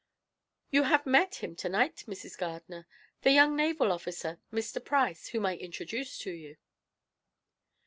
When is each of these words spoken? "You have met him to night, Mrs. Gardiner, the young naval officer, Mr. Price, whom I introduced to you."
"You 0.71 0.81
have 0.85 1.05
met 1.05 1.43
him 1.43 1.55
to 1.57 1.69
night, 1.69 2.05
Mrs. 2.07 2.35
Gardiner, 2.35 2.87
the 3.21 3.29
young 3.29 3.55
naval 3.55 3.91
officer, 3.91 4.39
Mr. 4.51 4.83
Price, 4.83 5.27
whom 5.27 5.45
I 5.45 5.55
introduced 5.57 6.21
to 6.21 6.31
you." 6.31 6.57